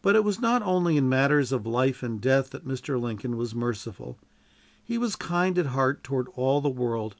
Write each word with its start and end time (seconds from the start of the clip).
But 0.00 0.14
it 0.14 0.22
was 0.22 0.40
not 0.40 0.62
only 0.62 0.96
in 0.96 1.08
matters 1.08 1.50
of 1.50 1.66
life 1.66 2.04
and 2.04 2.20
death 2.20 2.50
that 2.50 2.64
Mr. 2.64 3.00
Lincoln 3.00 3.36
was 3.36 3.52
merciful. 3.52 4.16
He 4.84 4.96
was 4.96 5.16
kind 5.16 5.58
at 5.58 5.66
heart 5.66 6.04
toward 6.04 6.28
all 6.36 6.60
the 6.60 6.68
world. 6.70 7.16